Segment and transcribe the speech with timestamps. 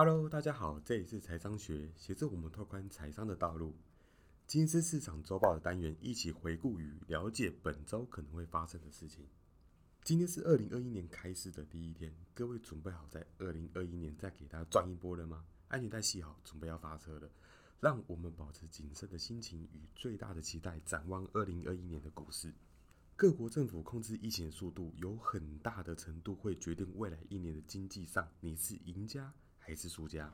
[0.00, 3.74] Hello，大家好，这里是财商学，协助我们拓宽财商的道路。
[4.46, 9.26] 金丝市场周报的单元，一起回顾与了解本周可能会发生的事情。
[10.04, 15.44] 今天是二零二一年开始的第一天，各位准备好在二零二一年再给它赚一波了吗？
[15.66, 17.28] 安全带系好，准备要发车了。
[17.80, 22.54] 让我们保持谨慎的心情与最大的期待，展望二零二一年的股市。
[23.16, 29.34] 各国政府控制疫情的速度，有很大的程度会决定未来一年的经济上你是赢家
[29.68, 30.32] 还是输家。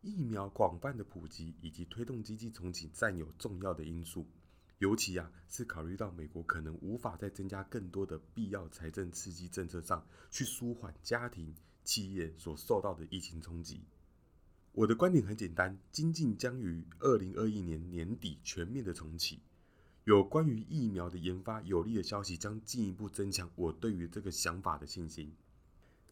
[0.00, 4.26] 疫苗广泛的普及以及推动经济重启占有重要的因素，
[4.78, 13.82] 尤其啊是考虑到美国可能无法再增加更多的必要财政刺激政策上去舒缓家庭企业所受到的疫情冲击。
[14.72, 19.40] 我的观点很简单，经济将于二零二一年年底全面的重启。
[20.04, 25.34] 有关于疫苗的研发有利的消息将进一步增强我对于这个想法的信心。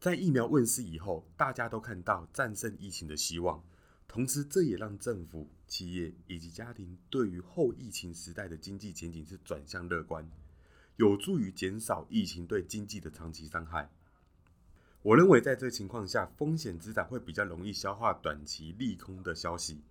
[0.02, 3.62] 在疫苗问世以后，大家都看到战胜疫情的希望。
[4.09, 10.29] 同时，这也让政府、企业以及家庭对于后疫情时代的经济前景是转向乐观，
[10.96, 13.93] 有助于减少疫情对经济的长期伤害。
[15.02, 19.82] 我认为，在这情况下，风险资产会比较容易消化短期利空的消息，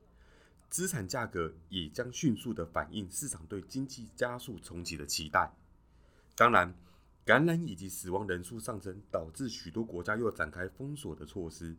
[0.69, 5.53] 资产价格也将迅速的反映市场对经济加速重启的期待。
[6.35, 6.75] 当然，
[7.25, 11.75] 感染以及死亡人数上升，导致许多国家又展开封锁的措施，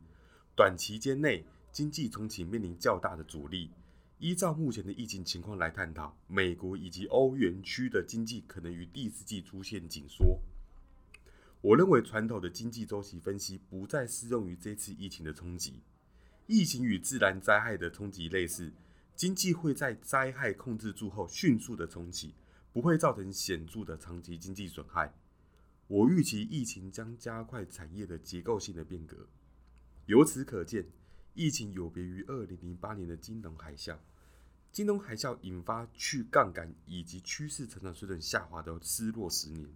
[0.56, 1.44] 短期间内。
[1.72, 3.70] 经济重启面临较大的阻力。
[4.18, 10.38] 依照目前的疫情情况来探讨，美国以及欧元区的经济可能于第四季出现紧缩。
[11.62, 15.80] 我认为传统的经济周期分析不再适用于这次疫情的冲击。
[16.46, 18.70] 疫情与自然灾害的冲击类似，
[19.16, 22.34] 经济会在灾害控制住后迅速的重启，
[22.70, 25.14] 不会造成显著的长期经济损害。
[25.92, 29.28] 我预期疫情将加快产业的结构性的变革。
[30.06, 30.86] 由此可见。
[31.34, 33.96] 疫情有别于二零零八年的金融海啸，
[34.70, 39.66] 金融海啸引发去杠杆以及趋势成长水准下滑的失落十年。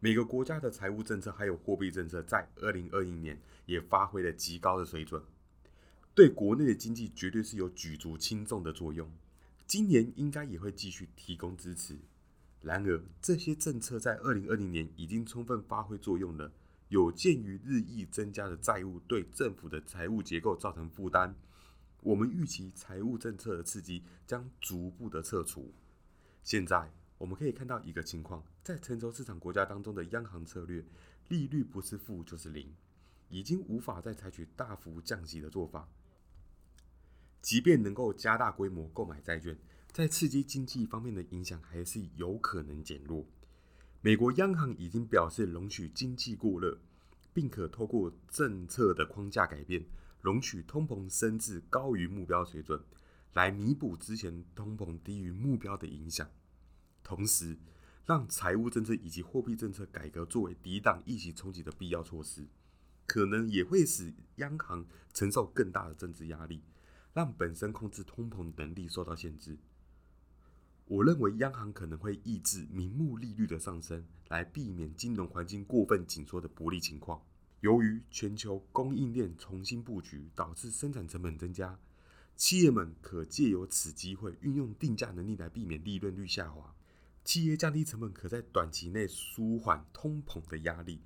[0.00, 5.22] 每个国家的财务政策还有货币政策在二零二一年也发挥了极高的水准，
[6.12, 9.08] 对国内的经济绝对是有举足轻重的作用。
[9.64, 11.96] 今年应该也会继续提供支持。
[12.60, 16.52] 然而，这些政策在二零二零年已经充分发挥作用了。
[16.88, 21.34] 有鉴于日益增加的债务对政府的财务结构造成负担，
[22.00, 25.74] 我们预期财务政策的刺激将逐步的撤除。
[26.42, 30.82] 现在我们可以看到一个情况，在成熟市场国家当中的央行策略，
[31.28, 32.74] 利率不是负就是零，
[33.28, 35.86] 已经无法再采取大幅降息的做法。
[37.42, 39.58] 即便能够加大规模购买债券，
[39.98, 43.26] 在刺激经济方面的影响还是有可能减弱。
[44.00, 46.78] 美国央行已经表示容许经济过热，
[47.34, 49.84] 并可透过政策的框架改变，
[50.20, 52.80] 容许通膨升至高于目标水准，
[53.32, 56.30] 来弥补之前通膨低于目标的影响。
[57.02, 57.58] 同时，
[58.06, 62.46] 让财务政策以及货币政策改革作为抵挡疫情冲击的必要措施，
[63.04, 66.62] 可能也会使央行承受更大的政治压力，
[67.12, 69.58] 让本身控制通膨能力受到限制。
[70.88, 77.22] 我认为央行可能会抑制名目利率的上升，来避免金融环境过分紧缩的不利情况。
[77.60, 81.78] 由于全球供应链重新布局，导致生产成本增加，
[82.36, 86.74] 企业们可借由此机会运用定价能力来避免利润率下滑。
[87.22, 91.02] 企业降低成本，可在短期内舒缓通膨的压力，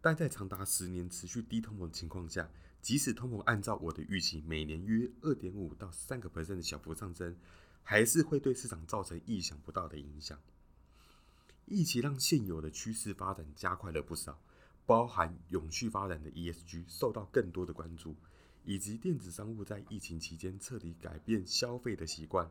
[0.00, 2.48] 但在长达十年持续低通膨的情况下，
[2.80, 7.36] 即使通膨按照我的预期每年约二点五到三个 percent 的小幅上升。
[7.90, 10.38] 还是会对市场造成意想不到的影响。
[11.64, 14.38] 疫情让现有的趋势发展加快了不少，
[14.84, 18.14] 包含永续发展的 ESG 受到更多的关注，
[18.66, 22.50] 以及电子商务在疫情期间彻底改变消费的习惯。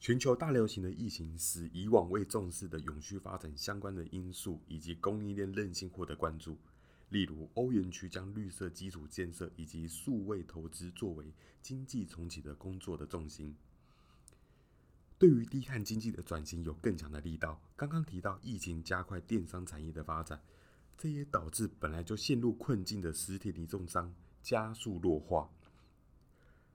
[0.00, 6.56] 全球大流行的疫情使以往未重视的永续发展相关的因素以及供应链韧性获得关注，
[7.14, 13.54] 例如欧元区将绿色基础建设以及数位投资作为经济重启的工作的重心。
[15.16, 17.62] 对于低碳经济的转型有更强的力道。
[17.76, 20.42] 刚刚提到疫情加快电商产业的发展，
[20.98, 24.12] 这也导致本来就陷入困境的实体零售商
[24.42, 25.48] 加速弱化。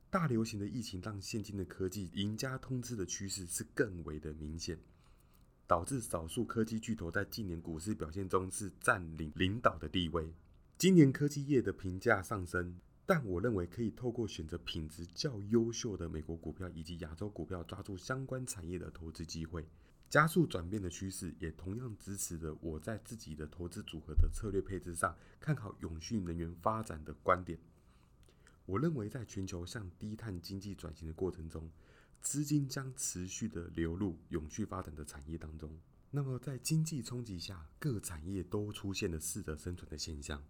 [0.10, 4.80] 大流行的疫情让现今的科技赢家通吃的趋势是更为的明显，
[5.70, 10.34] 导致少数科技巨头在今年股市表现中是占领领导的地位。
[10.80, 12.80] 今年科技业的评价上升。
[13.06, 19.66] 但我认为可以透过选择品质较优秀的美国股票以及亚洲股票，抓住相关产业的投资机会，
[20.12, 27.58] 加速转变的趋势，也同样支持着我在自己的投资组合的策略配置上看好永续能源发展的观点。
[28.68, 31.68] 我认为在全球向低碳经济转型的过程中，
[32.22, 35.72] 资金将持续的流入永续发展的产业当中。
[36.12, 40.44] 那么在经济冲击下，各产业都出现了适者生存的现象。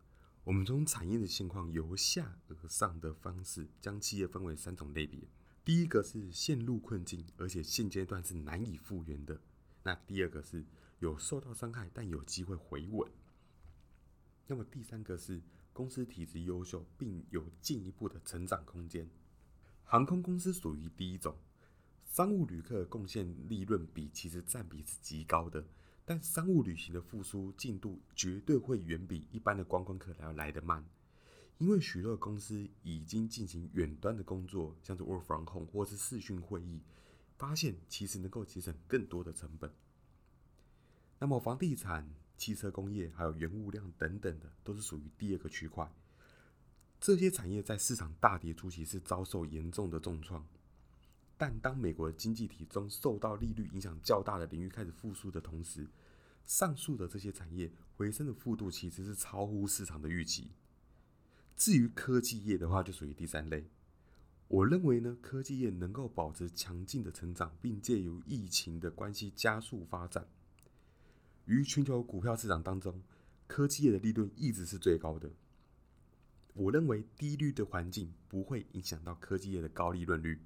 [0.45, 5.19] 我们从产业的现况由下而上的方式，将企业分为三种类别。
[5.65, 9.39] 第一个是陷入困境，而且现阶段是难以复原的。
[9.83, 10.65] 那第二个是
[10.99, 13.11] 有受到伤害，但有机会回稳。
[14.47, 15.41] 那么第三个是
[15.73, 19.07] 公司体质优秀，并有进一步的成长空间。
[19.83, 21.35] 航空公司属于第一种。
[22.09, 25.63] 商务旅客贡献利润比其实占比是极高的，
[26.03, 30.83] 但商务旅行的复苏进度绝对会远比一般的观光客要来得慢，
[31.59, 36.81] 因为许多公司已经进行远端的工作，像是 work from home 或是视讯会议，
[37.37, 39.71] 发现其实能够节省更多的成本。
[41.19, 45.89] 那么房地产、汽车工业还有原物料等等的，都是属于第二个区块。
[46.99, 50.43] 这些产业在市场大跌初期是遭受严重的重创。
[51.39, 55.87] 但当美国的经济体中受到利率影响较大的领域开始复苏的同时，
[56.43, 60.51] 上述的这些产业回升的幅度其实是超乎市场的预期。
[61.55, 63.69] 至于科技业的话，就属于第三类。
[64.49, 70.27] 我认为呢，科技业能够保持强劲的成长，并借由疫情的关系加速发展。
[71.45, 73.01] 于全球股票市场当中，
[73.47, 75.31] 科技业的利润一直是最高的。
[76.53, 80.41] 我认为低率的环境不会影响到科技业的高利润率。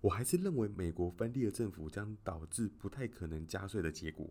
[0.00, 4.30] 我还是认为美国分裂的政府将导致不太可能加税的结果。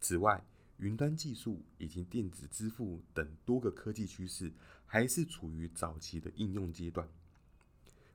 [0.00, 0.44] 此外，
[0.76, 4.52] 云端技术以及电子支付等多个科技趋势
[4.84, 7.08] 还是处于早期的应用阶段，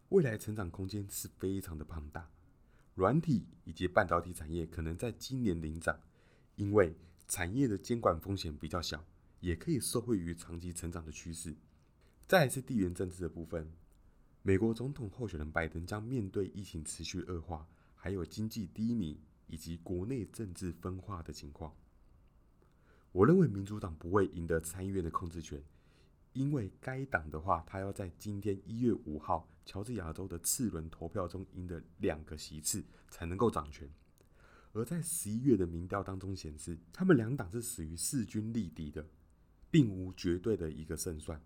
[0.09, 2.29] 未来成长空间是非常的庞大。
[2.95, 5.99] 软体以及半导体产业可能在今年领涨，
[6.55, 6.95] 因为
[7.27, 9.03] 产业的监管风险比较小，
[9.39, 11.55] 也可以受惠于长期成长的趋势。
[12.27, 13.73] 再是地缘政治的部分。
[14.45, 19.17] 美国总统候选人拜登将面对疫情持续恶化，还有经济低迷
[19.47, 21.73] 以及国内政治分化的情况。
[23.13, 25.63] 我认为民主党不会赢得参议院的控制权，
[26.33, 33.89] 因为该党的话，他要在今天一月五号乔治亚州的次轮投票中赢得两个席次才能够掌权。
[34.73, 39.07] 而在十一月的民调当中显示，他们两党是属于势均力敌的，
[39.71, 41.41] 并无绝对的一个胜算。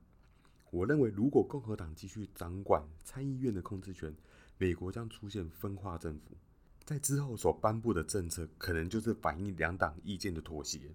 [0.77, 4.15] 我认为，如果共和党继续掌管参议院的控制权，
[4.59, 6.37] 美国将出现分化政府，
[6.85, 10.91] 在之后所颁布的政策可能就是反映两党意见的妥协，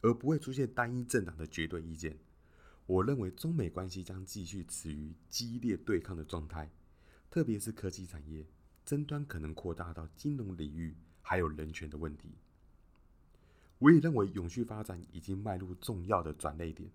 [0.00, 2.16] 而不会出现单一政党的绝对意见。
[2.86, 6.70] 我认为，中美关系将继续处于激烈对抗的状态，
[7.30, 8.46] 特别是科技产业
[8.86, 12.30] 争端可能扩大到金融领域，还有人权的问题。
[13.80, 16.88] 我也认为，永续发展已经迈入重要的转捩点。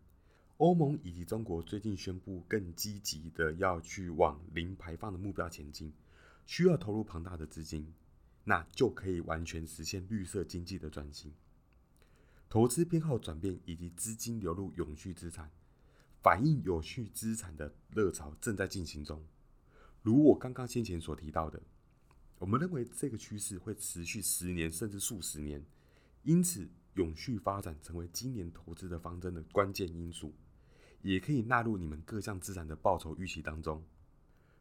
[0.61, 5.91] 欧盟以及中国最近宣布更积极的要去往零排放的目标前进，
[6.45, 7.91] 需要投入庞大的资金，
[8.43, 11.33] 那就可以完全实现绿色经济的转型。
[12.47, 15.49] 投资偏好转变以及资金流入永续资产，
[16.21, 19.19] 反映有序资产的热潮正在进行中。
[20.03, 21.59] 如我刚刚先前所提到的，
[22.37, 25.65] 我们认为这个趋势会持续十年甚至数十年，
[26.21, 30.31] 因此永续发展成为今年投资的方针的关键因素。
[31.01, 33.83] 也可以纳入你们各项资产的报酬预期当中。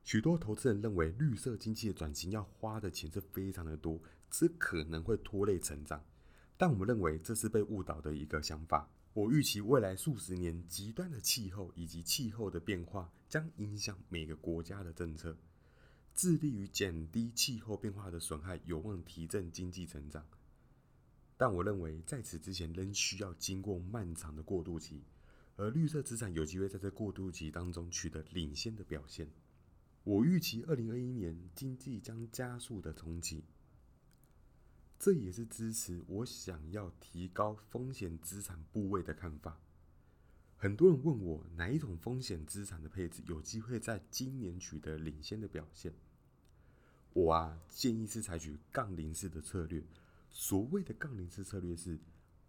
[0.02, 4.00] 许多投资人认为绿色经济的转型要花的钱是非常的多，
[4.30, 6.02] 这可能会拖累成长。
[6.56, 8.88] 但我们认为这是被误导的一个想法。
[9.12, 15.36] 我预期未来数十年极端的气候以及气候的变化将影响每个国家的政策，
[16.14, 20.24] 致力于减低气候变化的损害，有望提振经济成长。
[21.36, 25.02] 但我认为在此之前仍需要经过漫长的过渡期。
[25.60, 29.28] 而绿色资产有机会在这过渡期当中取得领先的表现。
[30.04, 33.44] 我预期二零二一年经济将加速的重启，
[34.98, 39.60] 这也是支持我想要提高风险资产部位的看法。
[40.56, 45.92] 很多人问我哪一种风险资产的配置有机会在今年取得领先的表现？
[47.12, 49.84] 我啊建议是采取杠铃式的策略。
[50.30, 51.98] 所谓的杠铃式策略是。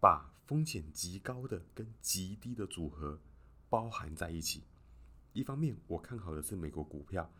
[0.02, 3.20] 把风险极高的跟极低的组合
[3.68, 4.64] 包含在一起。
[5.32, 7.32] 一方面，我看好的是美国股票、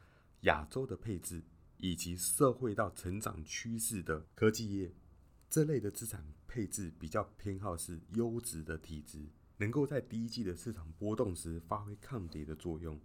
[0.42, 1.42] 亚洲的配置，
[1.78, 4.94] 以及社会到成长趋势的科技业
[5.50, 13.00] 这类的资产配置，比较偏好是优质的体质，能够在第一季的市场波动时发挥抗跌的作用，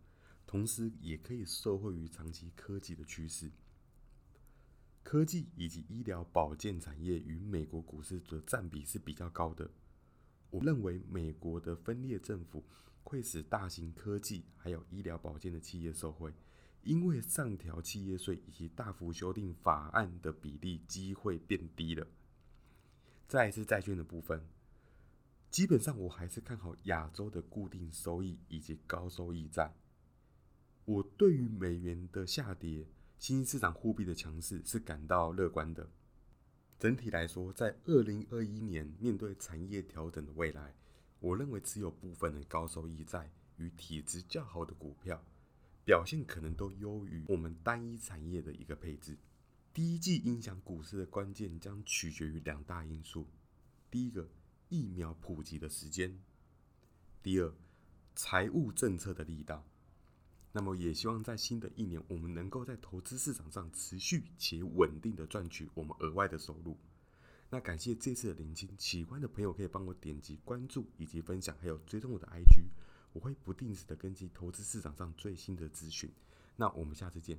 [0.45, 3.51] 同时也可以受惠于长期科技的趋势。
[5.07, 9.71] 科技以及医疗保健产业与美国股市的占比是比较高的。
[10.49, 12.61] 我认为美国的分裂政府
[13.03, 16.33] 会使大型科技还有医疗保健的企业受惠，
[16.83, 22.05] 因为上调企业税以及大幅修订法案的比例机会变低了。
[23.29, 24.45] 再是债券的部分，
[25.49, 29.73] 基本上我还是看好亚洲的固定收益以及高收益债。
[30.83, 32.85] 我对于美元的下跌、
[33.19, 35.89] 新兴市场货币的强势是感到乐观的。
[36.79, 40.75] 整体来说，在二零二一年面对产业调整的未来，
[41.19, 45.23] 我认为持有部分的高收益债与体质较好的股票，
[45.83, 49.17] 表现可能都优于我们单一产业的一个配置。
[49.73, 53.27] 第一季影响股市的关键将取决于两大因素：
[53.89, 54.29] 第一个，
[54.69, 56.11] 疫苗普及的时间；
[57.23, 57.51] 第二，
[58.15, 59.65] 财务政策的力道。
[60.59, 66.75] 那么，也希望在新的一年，我们能够在投资市场上持续且稳定的赚取我们额外的收入。
[67.51, 72.63] 那感谢这次的聆听，喜欢的朋友可以帮我点击关注以及分享，还有追踪我的 IG，
[73.13, 76.11] 我会不定时的更新投资市场上最新的资讯。
[76.55, 77.37] 那我们下次见。